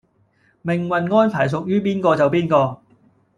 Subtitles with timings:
[0.63, 2.81] 命運安排屬於邊個就邊個